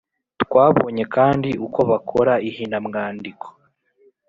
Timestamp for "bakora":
1.89-2.33